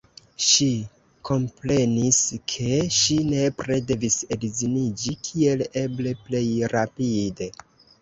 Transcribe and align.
Ŝi 0.43 0.69
komprenis, 1.29 2.23
ke 2.55 2.79
ŝi 3.01 3.19
nepre 3.29 3.79
devis 3.93 4.19
edziniĝi 4.39 5.17
kiel 5.31 5.65
eble 5.87 6.19
plej 6.27 6.47
rapide. 6.79 7.55